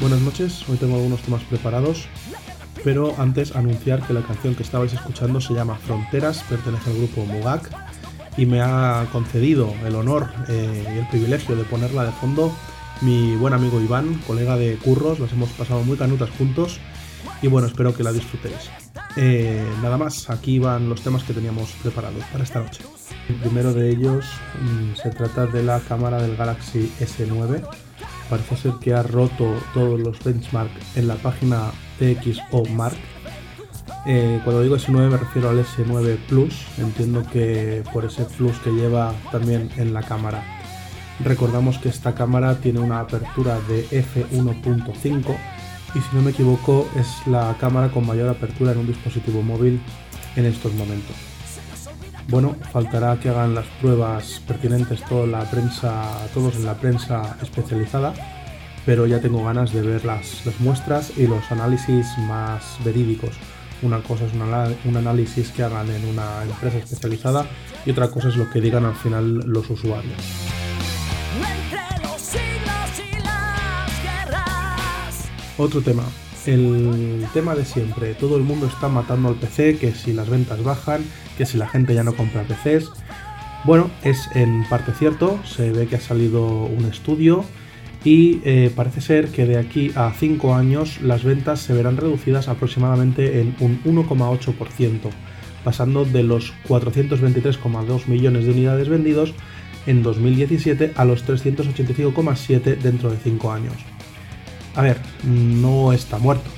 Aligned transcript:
Buenas 0.00 0.20
noches, 0.20 0.68
hoy 0.68 0.76
tengo 0.76 0.94
algunos 0.94 1.22
temas 1.22 1.42
preparados, 1.42 2.06
pero 2.84 3.16
antes 3.18 3.56
anunciar 3.56 4.06
que 4.06 4.12
la 4.12 4.22
canción 4.22 4.54
que 4.54 4.62
estabais 4.62 4.92
escuchando 4.92 5.40
se 5.40 5.54
llama 5.54 5.74
Fronteras, 5.74 6.44
pertenece 6.48 6.90
al 6.90 6.98
grupo 6.98 7.24
Mugak 7.24 7.68
y 8.36 8.46
me 8.46 8.60
ha 8.60 9.08
concedido 9.10 9.74
el 9.84 9.96
honor 9.96 10.30
eh, 10.48 10.84
y 10.94 10.98
el 10.98 11.08
privilegio 11.08 11.56
de 11.56 11.64
ponerla 11.64 12.04
de 12.04 12.12
fondo 12.12 12.54
mi 13.00 13.34
buen 13.34 13.54
amigo 13.54 13.80
Iván, 13.80 14.20
colega 14.24 14.56
de 14.56 14.76
Curros, 14.76 15.18
las 15.18 15.32
hemos 15.32 15.50
pasado 15.50 15.82
muy 15.82 15.96
canutas 15.96 16.30
juntos 16.30 16.78
y 17.42 17.48
bueno, 17.48 17.66
espero 17.66 17.92
que 17.92 18.04
la 18.04 18.12
disfrutéis. 18.12 18.70
Eh, 19.16 19.66
nada 19.82 19.98
más, 19.98 20.30
aquí 20.30 20.60
van 20.60 20.88
los 20.88 21.00
temas 21.00 21.24
que 21.24 21.32
teníamos 21.32 21.72
preparados 21.82 22.22
para 22.30 22.44
esta 22.44 22.60
noche. 22.60 22.84
El 23.28 23.34
primero 23.36 23.74
de 23.74 23.90
ellos 23.90 24.24
mm, 24.62 24.94
se 24.94 25.10
trata 25.10 25.46
de 25.46 25.64
la 25.64 25.80
cámara 25.80 26.22
del 26.22 26.36
Galaxy 26.36 26.88
S9. 27.00 27.87
Parece 28.28 28.56
ser 28.56 28.72
que 28.80 28.92
ha 28.94 29.02
roto 29.02 29.54
todos 29.72 29.98
los 30.00 30.22
benchmarks 30.22 30.96
en 30.96 31.08
la 31.08 31.16
página 31.16 31.70
TXO 31.98 32.64
Mark. 32.70 32.96
Eh, 34.06 34.40
cuando 34.44 34.62
digo 34.62 34.76
S9 34.76 35.10
me 35.10 35.16
refiero 35.16 35.48
al 35.48 35.64
S9 35.64 36.16
Plus, 36.28 36.66
entiendo 36.78 37.22
que 37.32 37.82
por 37.92 38.04
ese 38.04 38.24
plus 38.24 38.56
que 38.58 38.70
lleva 38.70 39.14
también 39.32 39.70
en 39.76 39.94
la 39.94 40.02
cámara. 40.02 40.44
Recordamos 41.24 41.78
que 41.78 41.88
esta 41.88 42.14
cámara 42.14 42.56
tiene 42.60 42.80
una 42.80 43.00
apertura 43.00 43.58
de 43.68 43.88
f1.5 43.88 45.36
y 45.94 46.00
si 46.00 46.16
no 46.16 46.22
me 46.22 46.30
equivoco 46.30 46.86
es 46.96 47.26
la 47.26 47.56
cámara 47.58 47.88
con 47.88 48.06
mayor 48.06 48.28
apertura 48.28 48.72
en 48.72 48.78
un 48.78 48.86
dispositivo 48.86 49.42
móvil 49.42 49.80
en 50.36 50.44
estos 50.44 50.72
momentos. 50.74 51.37
Bueno, 52.30 52.54
faltará 52.72 53.18
que 53.18 53.30
hagan 53.30 53.54
las 53.54 53.64
pruebas 53.80 54.42
pertinentes 54.46 55.02
toda 55.04 55.26
la 55.26 55.50
prensa, 55.50 56.04
todos 56.34 56.56
en 56.56 56.66
la 56.66 56.74
prensa 56.74 57.38
especializada, 57.40 58.12
pero 58.84 59.06
ya 59.06 59.18
tengo 59.18 59.42
ganas 59.42 59.72
de 59.72 59.80
ver 59.80 60.04
las, 60.04 60.42
muestras 60.60 61.16
y 61.16 61.26
los 61.26 61.50
análisis 61.50 62.06
más 62.18 62.76
verídicos. 62.84 63.30
Una 63.80 64.02
cosa 64.02 64.26
es 64.26 64.32
un 64.34 64.96
análisis 64.96 65.50
que 65.52 65.62
hagan 65.62 65.88
en 65.88 66.04
una 66.04 66.42
empresa 66.42 66.76
especializada 66.76 67.46
y 67.86 67.92
otra 67.92 68.10
cosa 68.10 68.28
es 68.28 68.36
lo 68.36 68.50
que 68.50 68.60
digan 68.60 68.84
al 68.84 68.96
final 68.96 69.38
los 69.46 69.70
usuarios. 69.70 70.12
Otro 75.56 75.80
tema, 75.80 76.04
el 76.48 77.26
tema 77.32 77.54
de 77.54 77.64
siempre. 77.64 78.14
Todo 78.14 78.36
el 78.36 78.42
mundo 78.42 78.66
está 78.66 78.88
matando 78.88 79.28
al 79.28 79.34
PC, 79.34 79.76
que 79.76 79.92
si 79.92 80.12
las 80.12 80.28
ventas 80.28 80.62
bajan, 80.62 81.04
que 81.36 81.46
si 81.46 81.58
la 81.58 81.68
gente 81.68 81.94
ya 81.94 82.02
no 82.02 82.14
compra 82.14 82.44
PCs. 82.44 82.90
Bueno, 83.64 83.90
es 84.02 84.28
en 84.34 84.64
parte 84.68 84.92
cierto, 84.92 85.38
se 85.44 85.70
ve 85.72 85.86
que 85.86 85.96
ha 85.96 86.00
salido 86.00 86.46
un 86.46 86.84
estudio 86.84 87.44
y 88.04 88.40
eh, 88.44 88.70
parece 88.74 89.00
ser 89.00 89.28
que 89.28 89.44
de 89.46 89.58
aquí 89.58 89.90
a 89.94 90.12
5 90.12 90.54
años 90.54 91.00
las 91.02 91.24
ventas 91.24 91.60
se 91.60 91.72
verán 91.72 91.96
reducidas 91.96 92.48
aproximadamente 92.48 93.40
en 93.40 93.56
un 93.60 93.82
1,8%, 93.84 95.10
pasando 95.64 96.04
de 96.04 96.22
los 96.22 96.54
423,2 96.68 98.06
millones 98.06 98.44
de 98.44 98.52
unidades 98.52 98.88
vendidos 98.88 99.34
en 99.86 100.02
2017 100.02 100.92
a 100.94 101.04
los 101.04 101.26
385,7 101.26 102.78
dentro 102.78 103.10
de 103.10 103.16
5 103.16 103.52
años. 103.52 103.97
A 104.78 104.82
ver, 104.82 104.98
no 105.24 105.92
está 105.92 106.18
muerto. 106.18 106.48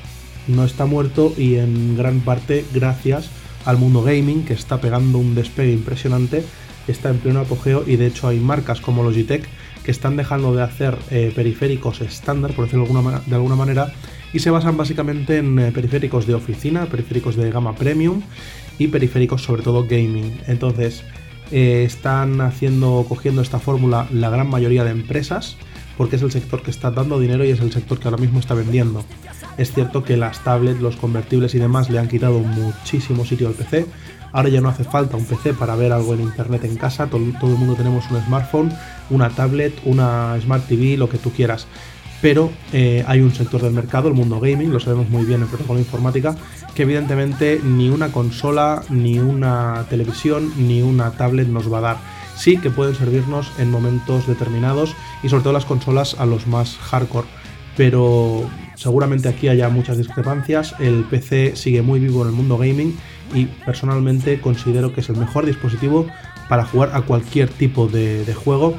No 0.47 0.67
está 0.67 0.85
muerto 0.85 1.33
y 1.39 1.55
en 1.55 1.97
gran 1.97 2.21
parte 2.21 2.67
gracias 2.71 3.31
al 3.65 3.79
mundo 3.79 4.03
gaming 4.03 4.45
que 4.45 4.53
está 4.53 4.79
pegando 4.79 5.17
un 5.17 5.35
despegue 5.35 5.73
impresionante, 5.73 6.45
está 6.87 7.09
en 7.09 7.17
pleno 7.17 7.41
apogeo 7.41 7.83
y 7.87 7.97
de 7.97 8.07
hecho 8.07 8.29
hay 8.29 8.39
marcas 8.39 8.83
como 8.83 9.03
Logitech 9.03 9.49
que 9.85 9.91
están 9.91 10.19
dejando 10.19 10.55
de 10.55 10.63
hacer 10.63 10.99
eh, 11.11 11.33
periféricos 11.35 12.03
estándar, 12.03 12.53
por 12.53 12.67
decirlo 12.67 12.85
de 13.25 13.35
alguna, 13.35 13.57
manera, 13.57 13.91
y 14.35 14.41
se 14.41 14.51
basan 14.51 14.77
básicamente 14.77 15.39
en 15.39 15.59
eh, 15.59 15.73
periféricos 15.73 16.27
de 16.27 16.35
oficina, 16.35 16.85
periféricos 16.85 17.37
de 17.37 17.51
gama 17.51 17.75
premium 17.75 18.21
y 18.79 18.89
periféricos 18.89 19.45
sobre 19.45 19.63
todo 19.63 19.87
gaming. 19.89 20.39
Entonces, 20.47 21.05
eh, 21.53 21.85
están 21.87 22.43
haciendo, 22.43 23.07
cogiendo 23.09 23.41
esta 23.41 23.61
fórmula 23.61 24.09
la 24.13 24.29
gran 24.29 24.51
mayoría 24.51 24.85
de 24.85 24.91
empresas 24.91 25.57
porque 26.01 26.17
es 26.17 26.23
el 26.23 26.33
sector 26.33 26.63
que 26.63 26.71
está 26.71 26.91
dando 26.91 27.21
dinero 27.21 27.45
y 27.45 27.51
es 27.51 27.61
el 27.61 27.71
sector 27.73 27.99
que 27.99 28.09
ahora 28.09 28.17
mismo 28.17 28.41
está 28.41 28.55
vendiendo. 28.55 29.05
Es 29.59 29.75
cierto 29.75 30.03
que 30.03 30.17
las 30.17 30.43
tablets, 30.43 30.81
los 30.81 30.97
convertibles 30.97 31.55
y 31.55 31.59
demás 31.59 31.91
le 31.91 31.99
han 31.99 32.09
quitado 32.09 32.39
muchísimo 32.39 33.27
sitio 33.27 33.49
al 33.49 33.53
PC. 33.53 33.85
Ahora 34.33 34.49
ya 34.49 34.63
no 34.63 34.71
hace 34.71 34.83
falta 34.83 35.19
un 35.19 35.27
PC 35.27 35.53
para 35.53 35.77
ver 35.77 35.93
algo 35.93 36.15
en 36.15 36.23
internet 36.23 36.65
en 36.65 36.77
casa. 36.77 37.09
Todo, 37.09 37.21
el 37.21 37.59
mundo 37.59 37.75
tenemos 37.75 38.11
un 38.11 38.19
smartphone, 38.23 38.73
una 39.11 39.29
tablet, 39.29 39.75
una 39.85 40.41
Smart 40.41 40.67
TV, 40.67 40.97
lo 40.97 41.11
que 41.11 41.19
tú 41.19 41.33
quieras. 41.33 41.67
Pero 42.23 42.51
eh, 42.73 43.05
hay 43.07 43.21
un 43.21 43.35
sector 43.35 43.61
del 43.61 43.75
mercado, 43.75 44.09
el 44.09 44.15
mundo 44.15 44.41
gaming, 44.41 44.73
lo 44.73 44.81
sabemos 44.81 45.11
muy 45.11 45.27
bien 45.27 45.43
en 45.43 45.49
protocolo 45.49 45.81
informática, 45.81 46.35
que 46.75 46.85
evidentemente 46.85 47.61
ni 47.63 47.91
una 47.91 48.11
consola, 48.11 48.85
ni 48.89 49.19
una 49.19 49.85
televisión, 49.91 50.51
ni 50.57 50.81
una 50.81 51.11
tablet 51.11 51.49
nos 51.49 51.71
va 51.71 51.77
a 51.77 51.83
dar 51.83 52.20
sí 52.41 52.57
que 52.57 52.71
pueden 52.71 52.95
servirnos 52.95 53.53
en 53.59 53.71
momentos 53.71 54.27
determinados 54.27 54.97
y 55.23 55.29
sobre 55.29 55.43
todo 55.43 55.53
las 55.53 55.67
consolas 55.67 56.17
a 56.19 56.25
los 56.25 56.47
más 56.47 56.79
hardcore. 56.79 57.29
Pero 57.77 58.49
seguramente 58.77 59.29
aquí 59.29 59.49
haya 59.49 59.69
muchas 59.69 59.99
discrepancias. 59.99 60.75
El 60.79 61.05
PC 61.05 61.55
sigue 61.55 61.83
muy 61.83 62.01
vivo 62.01 62.23
en 62.23 62.29
el 62.29 62.35
mundo 62.35 62.57
gaming 62.57 62.97
y 63.35 63.45
personalmente 63.45 64.41
considero 64.41 64.93
que 64.93 65.03
es 65.03 65.09
el 65.11 65.17
mejor 65.17 65.45
dispositivo 65.45 66.07
para 66.49 66.65
jugar 66.65 66.91
a 66.95 67.03
cualquier 67.03 67.49
tipo 67.49 67.87
de, 67.87 68.35
juego, 68.35 68.75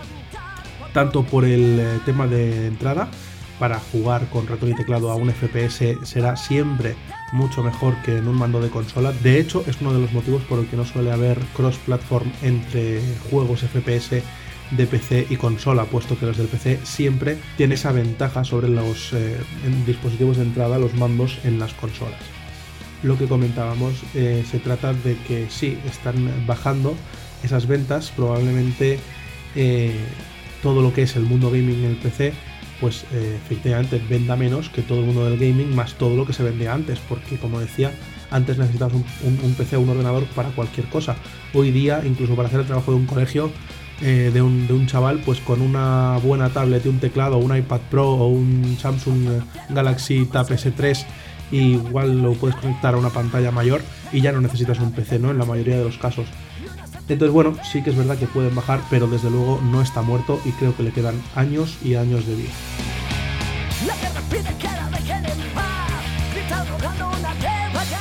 tanto 0.91 1.23
por 1.23 1.45
el 1.45 1.79
eh, 1.79 1.99
tema 2.03 2.27
de 2.27 2.67
entrada 2.67 3.09
para 3.61 3.79
jugar 3.79 4.27
con 4.31 4.47
ratón 4.47 4.71
y 4.71 4.73
teclado 4.73 5.11
a 5.11 5.15
un 5.15 5.31
FPS 5.31 5.95
será 6.01 6.35
siempre 6.35 6.95
mucho 7.31 7.61
mejor 7.61 7.95
que 8.01 8.17
en 8.17 8.27
un 8.27 8.35
mando 8.35 8.59
de 8.59 8.71
consola. 8.71 9.11
De 9.11 9.39
hecho, 9.39 9.63
es 9.67 9.79
uno 9.81 9.93
de 9.93 9.99
los 9.99 10.13
motivos 10.13 10.41
por 10.45 10.57
el 10.57 10.65
que 10.65 10.75
no 10.75 10.83
suele 10.83 11.11
haber 11.11 11.37
cross-platform 11.55 12.31
entre 12.41 12.99
juegos 13.29 13.59
FPS 13.59 14.23
de 14.71 14.87
PC 14.87 15.27
y 15.29 15.35
consola, 15.35 15.85
puesto 15.85 16.17
que 16.17 16.25
los 16.25 16.37
del 16.37 16.47
PC 16.47 16.79
siempre 16.81 17.37
tienen 17.55 17.75
esa 17.75 17.91
ventaja 17.91 18.43
sobre 18.43 18.67
los 18.67 19.13
eh, 19.13 19.37
dispositivos 19.85 20.37
de 20.37 20.43
entrada, 20.43 20.79
los 20.79 20.95
mandos 20.95 21.37
en 21.43 21.59
las 21.59 21.75
consolas. 21.75 22.19
Lo 23.03 23.15
que 23.15 23.27
comentábamos, 23.27 23.93
eh, 24.15 24.43
se 24.49 24.57
trata 24.57 24.93
de 24.93 25.15
que 25.27 25.51
sí, 25.51 25.77
están 25.85 26.47
bajando 26.47 26.95
esas 27.43 27.67
ventas, 27.67 28.09
probablemente 28.09 28.97
eh, 29.55 29.99
todo 30.63 30.81
lo 30.81 30.91
que 30.95 31.03
es 31.03 31.15
el 31.15 31.25
mundo 31.25 31.51
gaming 31.51 31.83
en 31.83 31.91
el 31.91 31.97
PC 31.97 32.33
pues 32.81 33.05
eh, 33.13 33.39
efectivamente 33.45 34.01
venda 34.09 34.35
menos 34.35 34.69
que 34.69 34.81
todo 34.81 34.99
el 34.99 35.05
mundo 35.05 35.29
del 35.29 35.37
gaming, 35.37 35.73
más 35.73 35.93
todo 35.93 36.15
lo 36.15 36.25
que 36.25 36.33
se 36.33 36.43
vendía 36.43 36.73
antes, 36.73 36.99
porque 37.07 37.37
como 37.37 37.59
decía, 37.59 37.91
antes 38.31 38.57
necesitabas 38.57 38.95
un, 38.95 39.53
PC 39.53 39.77
o 39.77 39.81
un 39.81 39.89
ordenador 39.89 40.25
para 40.35 40.49
cualquier 40.49 40.87
cosa. 40.87 41.15
Hoy 41.53 41.71
día, 41.71 42.01
incluso 42.03 42.35
para 42.35 42.47
hacer 42.47 42.61
el 42.61 42.65
trabajo 42.65 42.91
de 42.91 42.97
un 42.97 43.05
colegio, 43.05 43.51
eh, 44.01 44.31
de, 44.33 44.41
un, 44.41 44.87
chaval, 44.87 45.21
pues 45.23 45.39
con 45.39 45.61
una 45.61 46.17
buena 46.23 46.49
tablet 46.49 46.83
y 46.85 46.89
un 46.89 46.99
teclado, 46.99 47.37
un 47.37 47.55
iPad 47.55 47.81
Pro 47.91 48.09
o 48.09 48.27
un 48.27 48.75
Samsung 48.79 49.43
Galaxy 49.69 50.25
Tab 50.25 50.47
S3, 50.47 51.05
igual 51.51 52.23
lo 52.23 52.33
puedes 52.33 52.55
conectar 52.55 52.95
a 52.95 52.97
una 52.97 53.11
pantalla 53.11 53.51
mayor 53.51 53.81
y 54.11 54.21
ya 54.21 54.31
no 54.31 54.41
necesitas 54.41 54.79
un 54.79 54.91
PC, 54.91 55.19
¿no? 55.19 55.29
En 55.29 55.37
la 55.37 55.45
mayoría 55.45 55.77
de 55.77 55.83
los 55.83 55.99
casos. 55.99 56.25
Entonces, 57.11 57.33
bueno, 57.33 57.55
sí 57.69 57.83
que 57.83 57.89
es 57.89 57.97
verdad 57.97 58.17
que 58.17 58.25
pueden 58.25 58.55
bajar, 58.55 58.79
pero 58.89 59.05
desde 59.07 59.29
luego 59.29 59.59
no 59.61 59.81
está 59.81 60.01
muerto 60.01 60.39
y 60.45 60.51
creo 60.51 60.75
que 60.75 60.83
le 60.83 60.91
quedan 60.91 61.21
años 61.35 61.77
y 61.83 61.95
años 61.95 62.25
de 62.25 62.35
vida. 62.35 62.49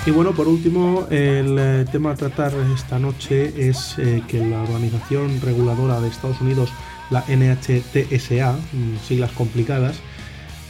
Y 0.07 0.11
bueno, 0.13 0.33
por 0.33 0.49
último, 0.49 1.07
el 1.11 1.57
eh, 1.59 1.85
tema 1.93 2.13
a 2.13 2.15
tratar 2.17 2.53
esta 2.75 2.99
noche 2.99 3.69
es 3.69 3.97
eh, 3.99 4.23
que 4.27 4.45
la 4.45 4.63
organización 4.63 5.41
reguladora 5.41 6.01
de 6.01 6.09
Estados 6.09 6.41
Unidos, 6.41 6.71
la 7.11 7.23
NHTSA, 7.29 8.53
mm, 8.53 8.97
siglas 9.07 9.31
complicadas, 9.33 10.01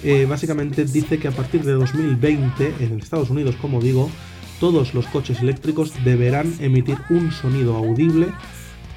eh, 0.03 0.27
básicamente 0.29 0.85
dice 0.85 1.19
que 1.19 1.29
a 1.29 1.31
partir 1.31 1.63
de 1.63 1.73
2020, 1.73 2.75
en 2.81 2.99
Estados 2.99 3.31
Unidos, 3.31 3.55
como 3.61 3.81
digo, 3.81 4.11
todos 4.59 4.95
los 4.95 5.06
coches 5.06 5.41
eléctricos 5.41 5.93
deberán 6.05 6.53
emitir 6.59 6.99
un 7.09 7.31
sonido 7.31 7.77
audible 7.77 8.29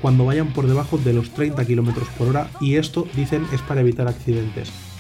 cuando 0.02 0.26
vayan 0.26 0.52
por 0.52 0.68
debajo 0.68 0.98
de 0.98 1.14
los 1.14 1.30
30 1.30 1.64
km 1.64 1.94
por 2.18 2.30
hora 2.30 2.50
y 2.60 2.76
esto, 2.76 3.08
dicen, 3.16 3.46
es 3.54 3.62
para 3.62 3.82
evitar 3.82 4.08
accidentes. 4.08 4.93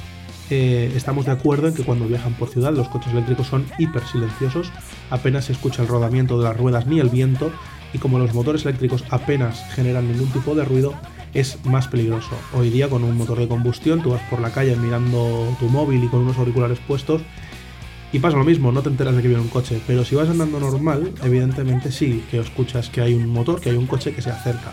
Eh, 0.49 0.91
estamos 0.95 1.25
de 1.25 1.31
acuerdo 1.31 1.67
en 1.67 1.73
que 1.73 1.83
cuando 1.83 2.05
viajan 2.05 2.33
por 2.33 2.49
ciudad 2.49 2.73
los 2.73 2.89
coches 2.89 3.11
eléctricos 3.13 3.47
son 3.47 3.65
hiper 3.77 4.03
silenciosos, 4.05 4.71
apenas 5.09 5.45
se 5.45 5.53
escucha 5.53 5.81
el 5.81 5.87
rodamiento 5.87 6.37
de 6.37 6.43
las 6.43 6.57
ruedas 6.57 6.85
ni 6.85 6.99
el 6.99 7.09
viento 7.09 7.51
y 7.93 7.97
como 7.97 8.19
los 8.19 8.33
motores 8.33 8.65
eléctricos 8.65 9.03
apenas 9.09 9.63
generan 9.73 10.11
ningún 10.11 10.29
tipo 10.29 10.55
de 10.55 10.65
ruido, 10.65 10.93
es 11.33 11.63
más 11.65 11.87
peligroso. 11.87 12.35
Hoy 12.53 12.69
día 12.69 12.89
con 12.89 13.03
un 13.03 13.17
motor 13.17 13.39
de 13.39 13.47
combustión 13.47 14.01
tú 14.01 14.11
vas 14.11 14.21
por 14.29 14.39
la 14.39 14.51
calle 14.51 14.75
mirando 14.75 15.55
tu 15.59 15.69
móvil 15.69 16.03
y 16.03 16.07
con 16.07 16.21
unos 16.21 16.37
auriculares 16.37 16.79
puestos 16.79 17.21
y 18.11 18.19
pasa 18.19 18.37
lo 18.37 18.43
mismo, 18.43 18.71
no 18.71 18.83
te 18.83 18.89
enteras 18.89 19.15
de 19.15 19.23
que 19.23 19.27
viene 19.27 19.41
un 19.41 19.49
coche, 19.49 19.81
pero 19.87 20.05
si 20.05 20.13
vas 20.13 20.29
andando 20.29 20.59
normal, 20.59 21.11
evidentemente 21.23 21.91
sí 21.91 22.23
que 22.29 22.39
escuchas 22.39 22.89
que 22.89 23.01
hay 23.01 23.15
un 23.15 23.27
motor, 23.27 23.59
que 23.59 23.71
hay 23.71 23.75
un 23.75 23.87
coche 23.87 24.13
que 24.13 24.21
se 24.21 24.29
acerca. 24.29 24.71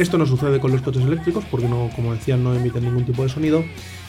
Esto 0.00 0.16
no 0.16 0.24
sucede 0.24 0.60
con 0.60 0.72
los 0.72 0.80
coches 0.80 1.02
eléctricos 1.02 1.44
porque 1.50 1.68
no, 1.68 1.90
como 1.94 2.14
decía, 2.14 2.38
no 2.38 2.54
emiten 2.54 2.84
ningún 2.84 3.04
tipo 3.04 3.22
de 3.22 3.28
sonido 3.28 3.62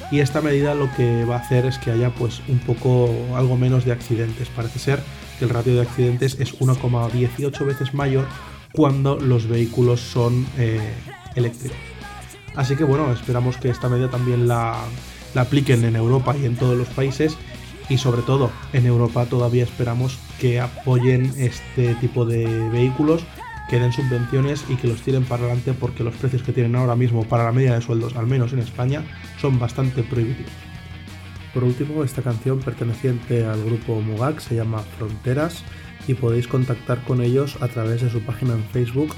y 0.09 0.21
esta 0.21 0.39
medida 0.39 0.73
lo 0.73 0.89
que 0.95 1.25
va 1.25 1.35
a 1.35 1.39
hacer 1.39 1.65
es 1.65 1.77
que 1.79 1.91
haya 1.91 2.11
pues 2.11 2.41
un 2.47 2.59
poco 2.59 3.13
algo 3.35 3.57
menos 3.57 3.83
de 3.83 3.91
accidentes. 3.91 4.47
Parece 4.55 4.79
ser 4.79 5.03
que 5.37 5.43
el 5.43 5.49
ratio 5.49 5.75
de 5.75 5.81
accidentes 5.81 6.37
es 6.39 6.57
1,18 6.57 7.65
veces 7.65 7.93
mayor 7.93 8.25
cuando 8.71 9.19
los 9.19 9.49
vehículos 9.49 9.99
son 9.99 10.47
eh, 10.57 10.79
eléctricos. 11.35 11.77
Así 12.55 12.77
que 12.77 12.85
bueno, 12.85 13.11
esperamos 13.11 13.57
que 13.57 13.67
esta 13.67 13.89
medida 13.89 14.09
también 14.09 14.47
la, 14.47 14.77
la 15.33 15.41
apliquen 15.41 15.83
en 15.83 15.97
Europa 15.97 16.37
y 16.41 16.45
en 16.45 16.55
todos 16.55 16.77
los 16.77 16.87
países 16.87 17.35
y 17.89 17.97
sobre 17.97 18.21
todo 18.21 18.49
en 18.71 18.85
Europa 18.85 19.25
todavía 19.25 19.65
esperamos 19.65 20.19
que 20.39 20.61
apoyen 20.61 21.33
este 21.35 21.95
tipo 21.95 22.23
de 22.23 22.45
vehículos, 22.69 23.25
que 23.71 23.79
den 23.79 23.93
subvenciones 23.93 24.65
y 24.67 24.75
que 24.75 24.89
los 24.89 25.01
tiren 25.01 25.23
para 25.23 25.45
adelante 25.45 25.73
porque 25.73 26.03
los 26.03 26.13
precios 26.15 26.43
que 26.43 26.51
tienen 26.51 26.75
ahora 26.75 26.97
mismo 26.97 27.23
para 27.23 27.45
la 27.45 27.53
media 27.53 27.73
de 27.73 27.81
sueldos, 27.81 28.17
al 28.17 28.27
menos 28.27 28.51
en 28.51 28.59
España, 28.59 29.01
son 29.39 29.59
bastante 29.59 30.03
prohibitivos. 30.03 30.51
Por 31.53 31.63
último, 31.63 32.03
esta 32.03 32.21
canción 32.21 32.59
perteneciente 32.59 33.45
al 33.45 33.63
grupo 33.63 34.01
Mugak 34.01 34.39
se 34.41 34.55
llama 34.55 34.79
Fronteras 34.97 35.63
y 36.05 36.15
podéis 36.15 36.49
contactar 36.49 37.01
con 37.05 37.21
ellos 37.21 37.57
a 37.61 37.69
través 37.69 38.01
de 38.01 38.09
su 38.09 38.21
página 38.21 38.53
en 38.53 38.63
Facebook 38.65 39.15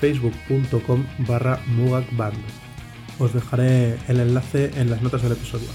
facebook.com 0.00 1.04
barra 1.26 1.58
mugakband. 1.66 2.36
Os 3.18 3.32
dejaré 3.32 3.96
el 4.08 4.20
enlace 4.20 4.70
en 4.76 4.90
las 4.90 5.00
notas 5.00 5.22
del 5.22 5.32
episodio. 5.32 5.68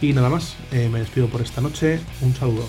Y 0.00 0.12
nada 0.12 0.28
más, 0.28 0.56
eh, 0.72 0.88
me 0.92 0.98
despido 0.98 1.28
por 1.28 1.40
esta 1.40 1.60
noche. 1.60 2.00
Un 2.20 2.34
saludo. 2.34 2.66